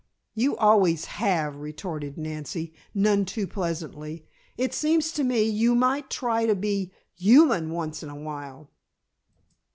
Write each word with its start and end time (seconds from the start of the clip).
"You 0.33 0.57
always 0.57 1.05
have," 1.05 1.57
retorted 1.57 2.17
Nancy, 2.17 2.73
none 2.91 3.23
too 3.23 3.45
pleasantly. 3.45 4.25
"It 4.57 4.73
seems 4.73 5.11
to 5.11 5.23
me, 5.23 5.43
you 5.43 5.75
might 5.75 6.09
try 6.09 6.47
to 6.47 6.55
be 6.55 6.91
human, 7.13 7.69
once 7.69 8.01
in 8.01 8.09
a 8.09 8.15
while." 8.15 8.71